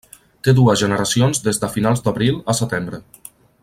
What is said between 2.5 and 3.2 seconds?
a setembre.